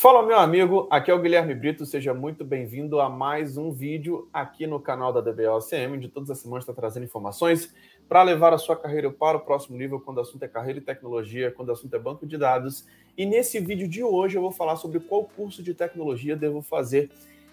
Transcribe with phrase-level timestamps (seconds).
[0.00, 4.30] Fala, meu amigo, aqui é o Guilherme Brito, seja muito bem-vindo a mais um vídeo
[4.32, 7.74] aqui no canal da DBOCM, onde todas as semanas está trazendo informações
[8.08, 10.82] para levar a sua carreira para o próximo nível, quando o assunto é carreira e
[10.82, 12.86] tecnologia, quando o assunto é banco de dados.
[13.14, 17.10] E nesse vídeo de hoje eu vou falar sobre qual curso de tecnologia devo fazer.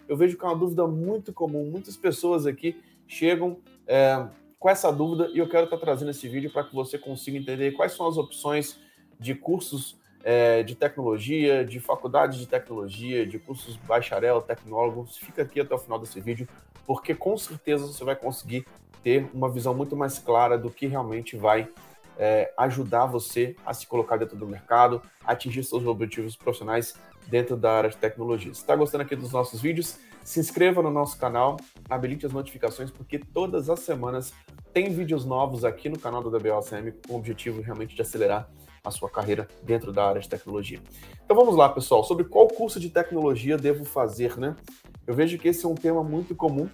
[0.08, 4.26] Eu vejo que é uma dúvida muito comum, muitas pessoas aqui chegam é,
[4.58, 7.38] com essa dúvida e eu quero estar tá trazendo esse vídeo para que você consiga
[7.38, 8.80] entender quais são as opções
[9.20, 15.60] de cursos é, de tecnologia, de faculdade de tecnologia, de cursos bacharel, tecnólogos, fica aqui
[15.60, 16.48] até o final desse vídeo,
[16.86, 18.66] porque com certeza você vai conseguir
[19.04, 21.70] ter uma visão muito mais clara do que realmente vai
[22.18, 26.96] é, ajudar você a se colocar dentro do mercado, atingir seus objetivos profissionais
[27.28, 28.54] dentro da área de tecnologia.
[28.54, 31.58] Se está gostando aqui dos nossos vídeos, se inscreva no nosso canal,
[31.90, 34.34] habilite as notificações, porque todas as semanas
[34.74, 38.50] tem vídeos novos aqui no canal da DBOCM com o objetivo realmente de acelerar
[38.84, 40.82] a sua carreira dentro da área de tecnologia.
[41.24, 44.56] Então vamos lá, pessoal, sobre qual curso de tecnologia devo fazer, né?
[45.06, 46.70] Eu vejo que esse é um tema muito comum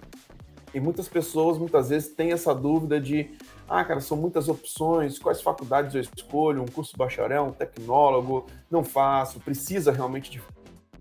[0.72, 3.30] e muitas pessoas muitas vezes têm essa dúvida de
[3.68, 8.84] ah, cara, são muitas opções, quais faculdades eu escolho, um curso bacharel, um tecnólogo, não
[8.84, 10.42] faço, precisa realmente de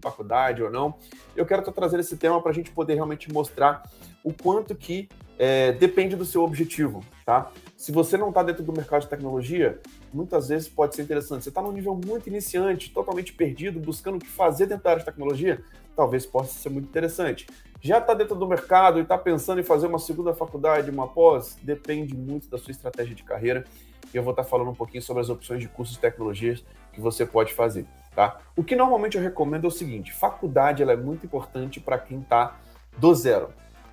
[0.02, 0.96] faculdade ou não.
[1.36, 3.90] Eu quero trazendo esse tema para a gente poder realmente mostrar
[4.24, 7.52] o quanto que é, depende do seu objetivo, tá?
[7.76, 9.80] Se você não está dentro do mercado de tecnologia,
[10.14, 11.44] muitas vezes pode ser interessante.
[11.44, 15.00] Você está num nível muito iniciante, totalmente perdido, buscando o que fazer dentro da área
[15.00, 15.64] de tecnologia,
[15.96, 17.48] talvez possa ser muito interessante.
[17.82, 21.58] Já está dentro do mercado e está pensando em fazer uma segunda faculdade, uma pós,
[21.62, 23.66] depende muito da sua estratégia de carreira.
[24.14, 26.64] E eu vou estar tá falando um pouquinho sobre as opções de cursos de tecnologias
[26.94, 27.86] que você pode fazer.
[28.16, 28.40] Tá?
[28.56, 32.20] O que normalmente eu recomendo é o seguinte: faculdade ela é muito importante para quem
[32.20, 32.60] está
[32.98, 33.50] do zero.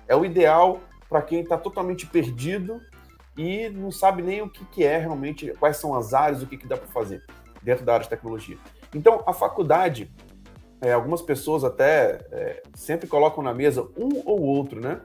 [0.07, 0.79] É o ideal
[1.11, 2.81] para quem está totalmente perdido
[3.37, 6.55] e não sabe nem o que, que é realmente, quais são as áreas, o que,
[6.55, 7.21] que dá para fazer
[7.61, 8.57] dentro da área de tecnologia.
[8.95, 10.09] Então, a faculdade,
[10.79, 15.01] é, algumas pessoas até é, sempre colocam na mesa um ou outro, né?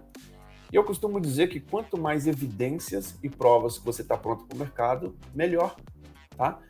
[0.72, 4.54] E eu costumo dizer que quanto mais evidências e provas que você está pronto para
[4.54, 5.74] o mercado, melhor,
[6.36, 6.60] tá?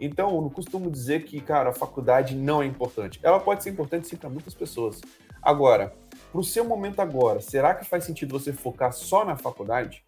[0.00, 3.18] Então, eu não costumo dizer que, cara, a faculdade não é importante.
[3.24, 5.00] Ela pode ser importante sim para muitas pessoas.
[5.42, 5.92] Agora,
[6.34, 10.04] para o seu momento agora, será que faz sentido você focar só na faculdade?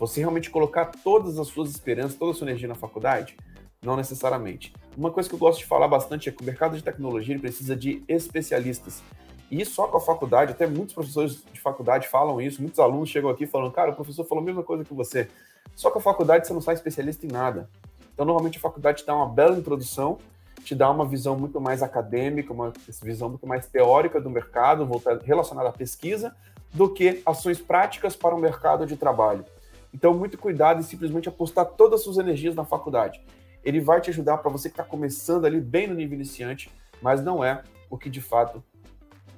[0.00, 3.36] Você realmente colocar todas as suas esperanças, toda a sua energia na faculdade?
[3.80, 4.72] Não necessariamente.
[4.96, 7.76] Uma coisa que eu gosto de falar bastante é que o mercado de tecnologia precisa
[7.76, 9.00] de especialistas.
[9.48, 13.30] E só com a faculdade, até muitos professores de faculdade falam isso, muitos alunos chegam
[13.30, 15.28] aqui falando, cara, o professor falou a mesma coisa que você.
[15.76, 17.70] Só com a faculdade você não sai especialista em nada.
[18.12, 20.18] Então, normalmente a faculdade dá uma bela introdução,
[20.64, 22.72] te dá uma visão muito mais acadêmica, uma
[23.02, 26.34] visão muito mais teórica do mercado, voltada, relacionada à pesquisa,
[26.72, 29.44] do que ações práticas para o mercado de trabalho.
[29.92, 33.20] Então, muito cuidado em simplesmente apostar todas as suas energias na faculdade.
[33.64, 36.70] Ele vai te ajudar para você que está começando ali bem no nível iniciante,
[37.02, 38.62] mas não é o que de fato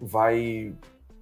[0.00, 0.75] vai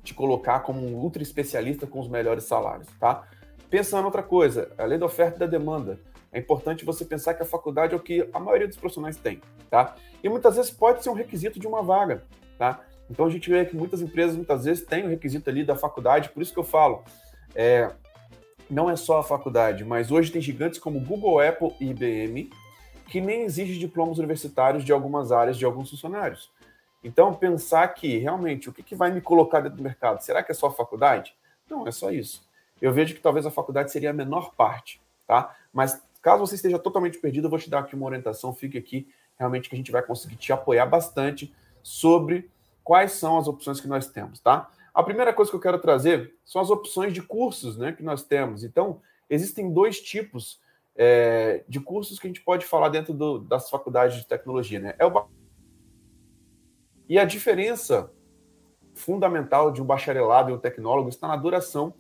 [0.03, 3.23] te colocar como um ultra especialista com os melhores salários, tá?
[3.69, 6.01] Pensando outra coisa, além da oferta e da demanda,
[6.33, 9.41] é importante você pensar que a faculdade é o que a maioria dos profissionais tem,
[9.69, 9.95] tá?
[10.23, 12.25] E muitas vezes pode ser um requisito de uma vaga,
[12.59, 12.81] tá?
[13.11, 16.29] Então a gente vê que muitas empresas muitas vezes têm o requisito ali da faculdade,
[16.29, 17.03] por isso que eu falo,
[17.55, 17.91] é,
[18.71, 22.51] não é só a faculdade, mas hoje tem gigantes como Google, Apple e IBM
[23.11, 26.49] que nem exigem diplomas universitários de algumas áreas de alguns funcionários.
[27.03, 30.23] Então, pensar que realmente o que, que vai me colocar dentro do mercado?
[30.23, 31.35] Será que é só a faculdade?
[31.69, 32.49] Não, é só isso.
[32.81, 35.57] Eu vejo que talvez a faculdade seria a menor parte, tá?
[35.73, 39.09] Mas caso você esteja totalmente perdido, eu vou te dar aqui uma orientação, fique aqui,
[39.39, 42.51] realmente que a gente vai conseguir te apoiar bastante sobre
[42.85, 44.71] quais são as opções que nós temos, tá?
[44.93, 48.23] A primeira coisa que eu quero trazer são as opções de cursos né, que nós
[48.23, 48.65] temos.
[48.65, 50.61] Então, existem dois tipos
[50.97, 54.81] é, de cursos que a gente pode falar dentro do, das faculdades de tecnologia.
[54.81, 54.95] Né?
[54.99, 55.29] É o...
[57.09, 58.13] E a diferença
[58.95, 61.95] fundamental de um bacharelado e um tecnólogo está na duração,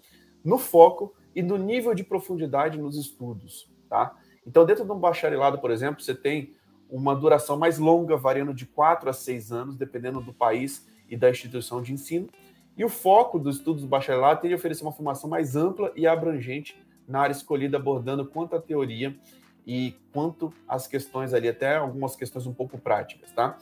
[0.45, 3.70] no foco e no nível de profundidade nos estudos.
[3.91, 4.17] Tá?
[4.47, 6.55] Então, dentro de um bacharelado, por exemplo, você tem
[6.89, 11.29] uma duração mais longa, variando de 4 a 6 anos, dependendo do país e da
[11.29, 12.29] instituição de ensino.
[12.77, 16.07] E o foco dos estudos do bacharelado tem de oferecer uma formação mais ampla e
[16.07, 19.19] abrangente na área escolhida, abordando quanto a teoria
[19.67, 23.59] e quanto as questões ali, até algumas questões um pouco práticas, tá?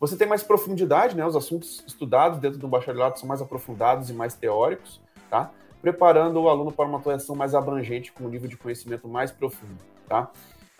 [0.00, 1.24] Você tem mais profundidade, né?
[1.26, 5.52] Os assuntos estudados dentro do bacharelado são mais aprofundados e mais teóricos, tá?
[5.82, 9.84] Preparando o aluno para uma atuação mais abrangente, com um nível de conhecimento mais profundo,
[10.08, 10.30] tá?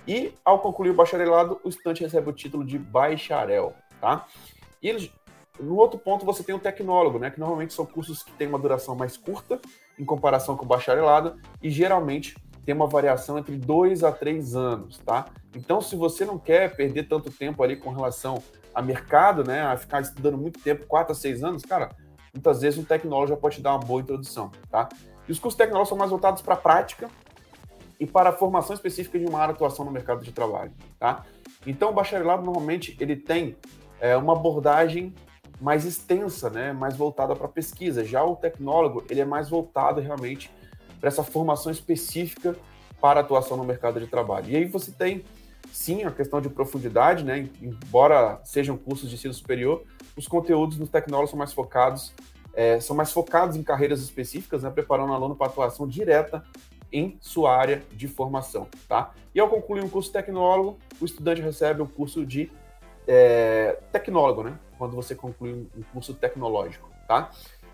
[0.08, 4.26] E ao concluir o bacharelado, o estudante recebe o título de bacharel, tá?
[4.80, 5.12] E eles
[5.60, 7.30] no outro ponto, você tem o tecnólogo, né?
[7.30, 9.60] Que normalmente são cursos que têm uma duração mais curta
[9.98, 14.98] em comparação com o bacharelado e geralmente tem uma variação entre dois a três anos,
[14.98, 15.26] tá?
[15.54, 18.42] Então, se você não quer perder tanto tempo ali com relação
[18.74, 21.90] a mercado, né, a ficar estudando muito tempo, quatro a seis anos, cara,
[22.32, 24.88] muitas vezes um tecnólogo já pode te dar uma boa introdução, tá?
[25.28, 27.08] E os cursos tecnológicos são mais voltados para a prática
[28.00, 31.24] e para a formação específica de uma área de atuação no mercado de trabalho, tá?
[31.66, 33.56] Então, o bacharelado normalmente ele tem
[34.00, 35.14] é, uma abordagem
[35.60, 38.04] mais extensa, né, mais voltada para pesquisa.
[38.04, 40.50] Já o tecnólogo ele é mais voltado realmente
[40.98, 42.56] para essa formação específica
[43.00, 44.50] para atuação no mercado de trabalho.
[44.50, 45.24] E aí você tem
[45.72, 47.48] sim a questão de profundidade, né?
[47.60, 49.84] Embora sejam cursos de ensino superior,
[50.16, 52.12] os conteúdos no tecnólogo são mais focados,
[52.54, 54.70] é, são mais focados em carreiras específicas, né?
[54.70, 56.44] Preparando o aluno para atuação direta
[56.92, 59.12] em sua área de formação, tá?
[59.34, 62.50] E ao concluir um curso tecnólogo, o estudante recebe um curso de
[63.06, 64.58] é, tecnólogo, né?
[64.76, 67.30] Quando você conclui um curso tecnológico, tá?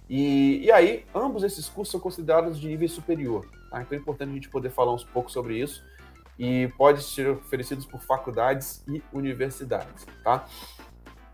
[0.08, 3.82] E, e aí, ambos esses cursos são considerados de nível superior, tá?
[3.82, 5.82] Então é importante a gente poder falar uns pouco sobre isso
[6.38, 10.46] e pode ser oferecidos por faculdades e universidades, tá?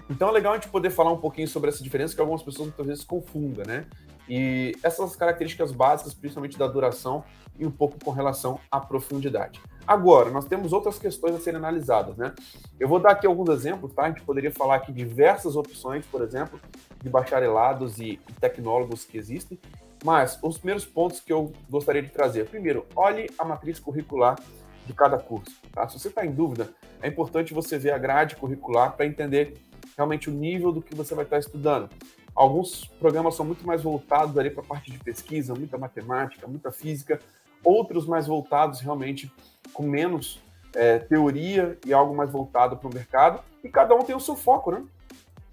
[0.09, 2.69] Então é legal a gente poder falar um pouquinho sobre essa diferença que algumas pessoas
[2.69, 3.87] muitas vezes confundem, né?
[4.29, 7.25] E essas características básicas, principalmente da duração
[7.59, 9.61] e um pouco com relação à profundidade.
[9.87, 12.35] Agora, nós temos outras questões a serem analisadas, né?
[12.81, 14.05] Eu vou dar aqui alguns exemplos, tá?
[14.05, 16.59] A gente poderia falar aqui diversas opções, por exemplo,
[17.03, 19.59] de bacharelados e tecnólogos que existem,
[20.03, 22.47] mas os primeiros pontos que eu gostaria de trazer.
[22.47, 24.39] Primeiro, olhe a matriz curricular
[24.87, 25.55] de cada curso.
[25.73, 25.87] Tá?
[25.89, 26.71] Se você está em dúvida,
[27.03, 29.55] é importante você ver a grade curricular para entender
[29.96, 31.88] realmente o nível do que você vai estar estudando.
[32.35, 36.73] Alguns programas são muito mais voltados ali para a parte de pesquisa, muita matemática, muita
[36.73, 37.20] física,
[37.62, 39.32] outros mais voltados realmente
[39.73, 40.41] com menos
[40.75, 44.37] é, teoria e algo mais voltado para o mercado, e cada um tem o seu
[44.37, 44.85] foco, né?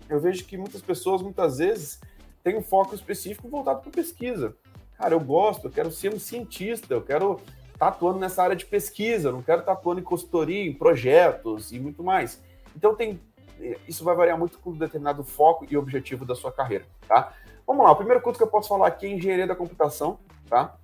[0.09, 2.01] Eu vejo que muitas pessoas, muitas vezes,
[2.43, 4.55] têm um foco específico voltado para pesquisa.
[4.97, 8.55] Cara, eu gosto, eu quero ser um cientista, eu quero estar tá atuando nessa área
[8.55, 12.41] de pesquisa, não quero estar tá atuando em consultoria, em projetos e muito mais.
[12.75, 13.19] Então tem
[13.87, 17.33] isso vai variar muito com determinado foco e objetivo da sua carreira, tá?
[17.65, 20.19] Vamos lá, o primeiro curso que eu posso falar aqui é Engenharia da Computação,
[20.49, 20.75] tá?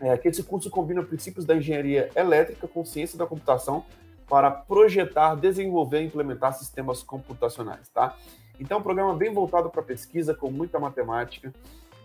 [0.00, 3.84] É que esse curso combina princípios da engenharia elétrica com ciência da computação
[4.28, 8.16] para projetar, desenvolver e implementar sistemas computacionais, tá?
[8.58, 11.52] Então, é um programa bem voltado para pesquisa, com muita matemática,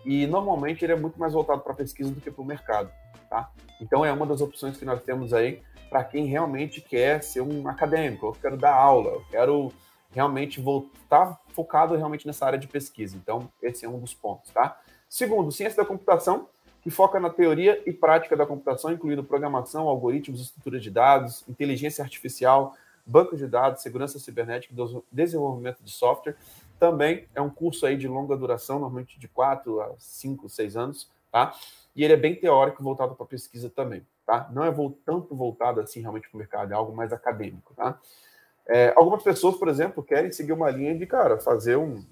[0.06, 2.92] e normalmente ele é muito mais voltado para pesquisa do que para o mercado,
[3.30, 3.50] tá?
[3.82, 7.68] Então, é uma das opções que nós temos aí para quem realmente quer ser um
[7.68, 9.72] acadêmico, eu quero dar aula, eu quero
[10.12, 13.16] realmente voltar focado realmente nessa área de pesquisa.
[13.18, 14.80] Então, esse é um dos pontos, tá?
[15.08, 16.48] Segundo, ciência da computação,
[16.82, 22.04] que foca na teoria e prática da computação, incluindo programação, algoritmos, estruturas de dados, inteligência
[22.04, 22.76] artificial,
[23.06, 24.74] banco de dados, segurança cibernética
[25.12, 26.36] desenvolvimento de software.
[26.80, 31.10] Também é um curso aí de longa duração, normalmente de 4 a 5, 6 anos,
[31.32, 31.54] tá?
[31.96, 34.50] E ele é bem teórico, voltado para pesquisa também, tá?
[34.54, 34.74] Não é
[35.04, 38.00] tanto voltado assim realmente para o mercado, é algo mais acadêmico, tá?
[38.72, 42.06] É, algumas pessoas, por exemplo, querem seguir uma linha de, cara, fazer um,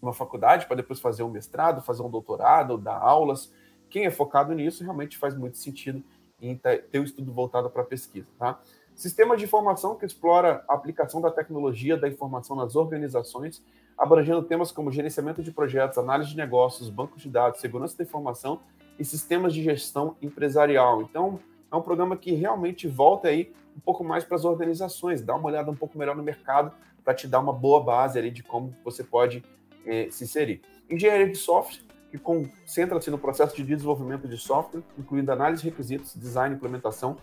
[0.00, 3.52] uma faculdade para depois fazer um mestrado, fazer um doutorado, dar aulas.
[3.90, 6.00] Quem é focado nisso realmente faz muito sentido
[6.40, 8.60] em ter o um estudo voltado para a pesquisa, tá?
[8.94, 13.64] Sistema de informação que explora a aplicação da tecnologia da informação nas organizações,
[13.98, 18.60] abrangendo temas como gerenciamento de projetos, análise de negócios, bancos de dados, segurança da informação
[18.98, 21.02] e sistemas de gestão empresarial.
[21.02, 21.40] Então,
[21.72, 25.48] é um programa que realmente volta aí um pouco mais para as organizações, dá uma
[25.48, 28.76] olhada um pouco melhor no mercado para te dar uma boa base ali de como
[28.84, 29.42] você pode
[29.86, 30.60] eh, se inserir.
[30.90, 36.14] Engenharia de software, que concentra-se no processo de desenvolvimento de software, incluindo análise de requisitos,
[36.14, 37.16] design, implementação,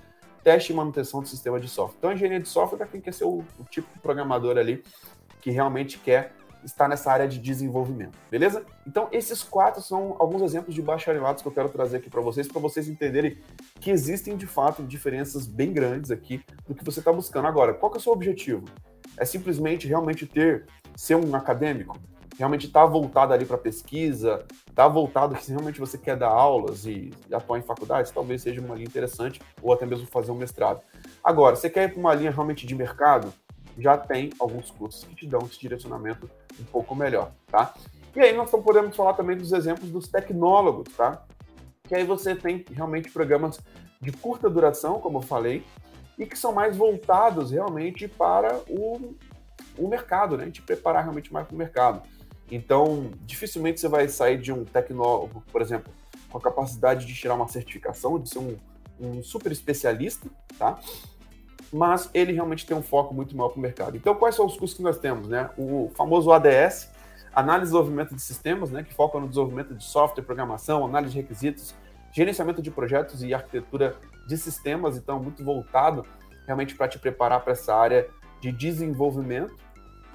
[0.43, 1.97] teste e manutenção do sistema de software.
[1.99, 4.83] Então, engenharia de software é quem quer ser o, o tipo de programador ali
[5.39, 8.65] que realmente quer está nessa área de desenvolvimento, beleza?
[8.85, 12.47] Então, esses quatro são alguns exemplos de bacharelados que eu quero trazer aqui para vocês,
[12.47, 13.37] para vocês entenderem
[13.79, 17.47] que existem, de fato, diferenças bem grandes aqui do que você está buscando.
[17.47, 18.65] Agora, qual que é o seu objetivo?
[19.17, 21.97] É simplesmente realmente ter, ser um acadêmico?
[22.37, 26.29] Realmente estar tá voltado ali para pesquisa, estar tá voltado se realmente você quer dar
[26.29, 30.35] aulas e atuar em faculdades, talvez seja uma linha interessante, ou até mesmo fazer um
[30.35, 30.81] mestrado.
[31.21, 33.33] Agora, você quer ir para uma linha realmente de mercado?
[33.79, 37.73] Já tem alguns cursos que te dão esse direcionamento um pouco melhor, tá?
[38.15, 41.23] E aí nós podemos falar também dos exemplos dos tecnólogos, tá?
[41.83, 43.59] Que aí você tem realmente programas
[44.01, 45.63] de curta duração, como eu falei,
[46.17, 49.15] e que são mais voltados realmente para o,
[49.77, 50.49] o mercado, né?
[50.49, 52.01] Te preparar realmente mais para o mercado.
[52.51, 55.93] Então, dificilmente você vai sair de um tecnólogo, por exemplo,
[56.29, 58.57] com a capacidade de tirar uma certificação, de ser um,
[58.99, 60.79] um super especialista, tá?
[61.71, 63.97] Mas ele realmente tem um foco muito maior para o mercado.
[63.97, 65.27] Então, quais são os cursos que nós temos?
[65.27, 65.49] Né?
[65.57, 66.91] O famoso ADS,
[67.33, 71.21] Análise e Desenvolvimento de Sistemas, né, que foca no desenvolvimento de software, programação, análise de
[71.21, 71.75] requisitos,
[72.11, 73.95] gerenciamento de projetos e arquitetura
[74.27, 76.05] de sistemas, então muito voltado
[76.45, 78.07] realmente para te preparar para essa área
[78.41, 79.55] de desenvolvimento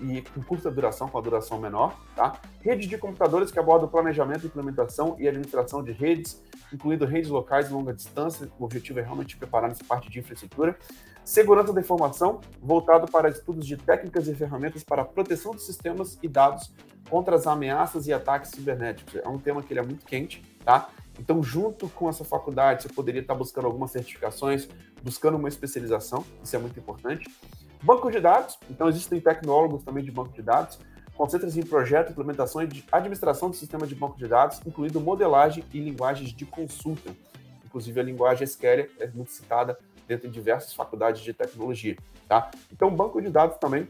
[0.01, 2.41] e com curta duração, com a duração menor, tá?
[2.61, 6.43] Rede de computadores que aborda o planejamento, implementação e administração de redes,
[6.73, 8.51] incluindo redes locais de longa distância.
[8.59, 10.77] O objetivo é realmente preparar nessa parte de infraestrutura.
[11.25, 16.19] Segurança da informação, voltado para estudos de técnicas e ferramentas para a proteção dos sistemas
[16.23, 16.71] e dados
[17.09, 19.17] contra as ameaças e ataques cibernéticos.
[19.17, 20.91] É um tema que ele é muito quente, tá?
[21.19, 24.69] Então, junto com essa faculdade, você poderia estar buscando algumas certificações,
[25.03, 27.27] buscando uma especialização, isso é muito importante.
[27.83, 30.79] Banco de dados, então existem tecnólogos também de banco de dados,
[31.17, 35.81] concentra-se em projeto, implementação e administração do sistema de banco de dados, incluindo modelagem e
[35.81, 37.15] linguagens de consulta.
[37.75, 39.77] Inclusive, a linguagem SQL é muito citada
[40.07, 41.97] dentro de diversas faculdades de tecnologia.
[42.29, 42.53] Tá?
[42.73, 43.89] Então, banco de dados também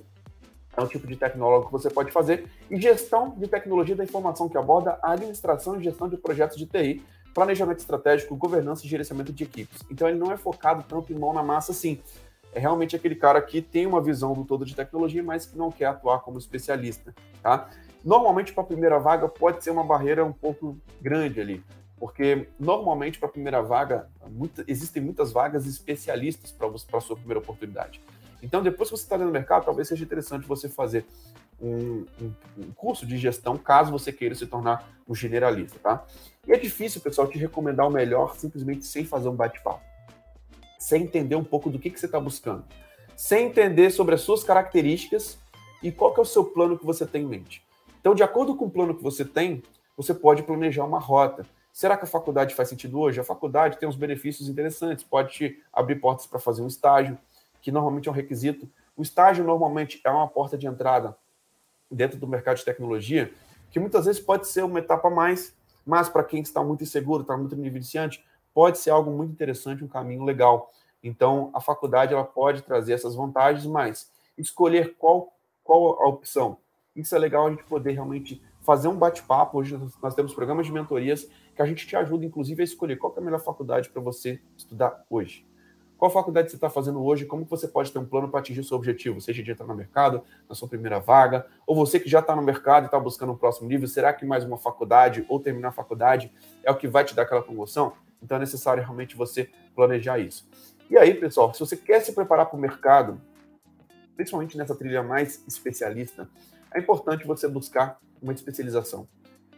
[0.74, 2.46] é um tipo de tecnólogo que você pode fazer.
[2.70, 6.64] E gestão de tecnologia da informação, que aborda a administração e gestão de projetos de
[6.64, 7.02] TI,
[7.34, 9.82] planejamento estratégico, governança e gerenciamento de equipes.
[9.90, 12.00] Então, ele não é focado tanto em mão na massa assim
[12.54, 15.72] é realmente aquele cara que tem uma visão do todo de tecnologia, mas que não
[15.72, 17.12] quer atuar como especialista,
[17.42, 17.68] tá?
[18.04, 21.64] Normalmente, para a primeira vaga, pode ser uma barreira um pouco grande ali,
[21.96, 24.08] porque normalmente, para a primeira vaga,
[24.66, 28.00] existem muitas vagas especialistas para a sua primeira oportunidade.
[28.42, 31.06] Então, depois que você está no mercado, talvez seja interessante você fazer
[31.60, 36.04] um, um, um, curso de gestão, caso você queira se tornar um generalista, tá?
[36.46, 39.94] E é difícil, pessoal, te recomendar o melhor simplesmente sem fazer um bate-papo
[40.84, 42.62] sem entender um pouco do que, que você está buscando,
[43.16, 45.38] sem entender sobre as suas características
[45.82, 47.64] e qual que é o seu plano que você tem em mente.
[47.98, 49.62] Então, de acordo com o plano que você tem,
[49.96, 51.46] você pode planejar uma rota.
[51.74, 53.18] Será que a faculdade faz sentido hoje?
[53.18, 57.18] A faculdade tem uns benefícios interessantes, pode te abrir portas para fazer um estágio,
[57.60, 58.70] que normalmente é um requisito.
[58.96, 61.16] O estágio normalmente é uma porta de entrada
[61.90, 63.32] dentro do mercado de tecnologia,
[63.72, 65.52] que muitas vezes pode ser uma etapa mais,
[65.84, 69.88] mas para quem está muito inseguro, está muito iniciante, pode ser algo muito interessante, um
[69.88, 70.70] caminho legal.
[71.02, 75.32] Então, a faculdade ela pode trazer essas vantagens, mas escolher qual,
[75.64, 76.56] qual a opção.
[76.94, 79.58] Isso é legal a gente poder realmente fazer um bate-papo.
[79.58, 83.14] Hoje nós temos programas de mentorias que a gente te ajuda, inclusive, a escolher qual
[83.16, 85.46] é a melhor faculdade para você estudar hoje.
[85.96, 87.24] Qual faculdade você está fazendo hoje?
[87.24, 89.20] Como você pode ter um plano para atingir o seu objetivo?
[89.20, 92.42] Seja de entrar no mercado, na sua primeira vaga, ou você que já está no
[92.42, 95.72] mercado e está buscando um próximo nível, será que mais uma faculdade ou terminar a
[95.72, 96.32] faculdade
[96.62, 97.92] é o que vai te dar aquela promoção?
[98.22, 100.48] Então é necessário realmente você planejar isso.
[100.90, 103.20] E aí, pessoal, se você quer se preparar para o mercado,
[104.16, 106.28] principalmente nessa trilha mais especialista,
[106.74, 109.06] é importante você buscar uma especialização.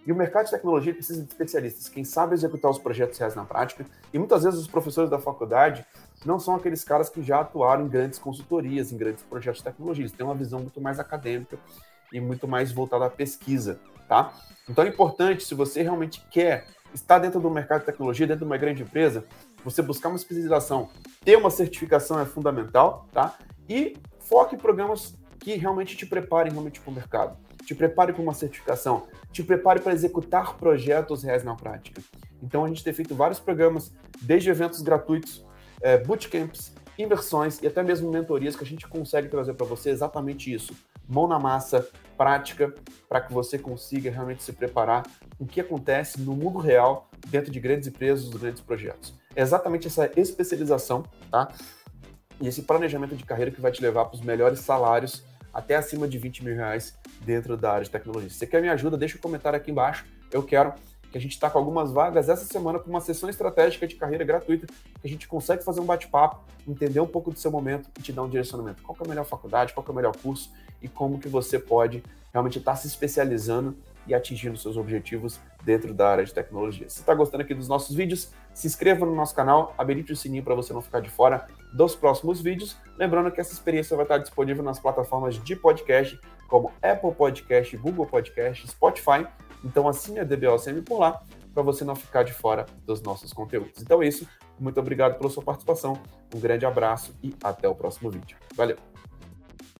[0.06, 3.44] E o mercado de tecnologia precisa de especialistas, quem sabe executar os projetos reais na
[3.44, 3.84] prática.
[4.14, 5.84] E muitas vezes os professores da faculdade
[6.24, 10.02] não são aqueles caras que já atuaram em grandes consultorias, em grandes projetos de tecnologia.
[10.02, 11.58] Eles têm uma visão muito mais acadêmica
[12.12, 14.32] e muito mais voltada à pesquisa, tá?
[14.68, 18.50] Então é importante, se você realmente quer estar dentro do mercado de tecnologia, dentro de
[18.50, 19.24] uma grande empresa,
[19.64, 20.88] você buscar uma especialização,
[21.24, 23.36] ter uma certificação é fundamental, tá?
[23.68, 27.45] E foque em programas que realmente te preparem realmente para o mercado.
[27.66, 32.00] Te prepare para uma certificação, te prepare para executar projetos reais na prática.
[32.40, 33.92] Então a gente tem feito vários programas,
[34.22, 35.44] desde eventos gratuitos,
[35.82, 40.52] é, bootcamps, inversões e até mesmo mentorias que a gente consegue trazer para você exatamente
[40.52, 40.74] isso.
[41.08, 42.72] Mão na massa, prática,
[43.08, 45.02] para que você consiga realmente se preparar
[45.36, 49.12] o que acontece no mundo real dentro de grandes empresas, grandes projetos.
[49.34, 51.48] É exatamente essa especialização, tá?
[52.40, 55.24] E esse planejamento de carreira que vai te levar para os melhores salários,
[55.56, 58.28] até acima de 20 mil reais dentro da área de tecnologia.
[58.28, 60.04] Se você quer me ajuda, deixa um comentário aqui embaixo.
[60.30, 60.74] Eu quero
[61.10, 64.22] que a gente está com algumas vagas essa semana com uma sessão estratégica de carreira
[64.22, 68.02] gratuita, que a gente consegue fazer um bate-papo, entender um pouco do seu momento e
[68.02, 68.82] te dar um direcionamento.
[68.82, 72.02] Qual é a melhor faculdade, qual é o melhor curso e como que você pode
[72.34, 73.74] realmente estar tá se especializando
[74.06, 76.88] e atingindo seus objetivos dentro da área de tecnologia.
[76.88, 80.42] Se está gostando aqui dos nossos vídeos, se inscreva no nosso canal, habilite o sininho
[80.42, 82.76] para você não ficar de fora dos próximos vídeos.
[82.96, 88.06] Lembrando que essa experiência vai estar disponível nas plataformas de podcast, como Apple Podcast, Google
[88.06, 89.26] Podcast, Spotify.
[89.64, 91.22] Então assine a DBOCM por lá,
[91.52, 93.82] para você não ficar de fora dos nossos conteúdos.
[93.82, 94.28] Então é isso.
[94.58, 96.00] Muito obrigado pela sua participação.
[96.34, 98.36] Um grande abraço e até o próximo vídeo.
[98.54, 98.95] Valeu!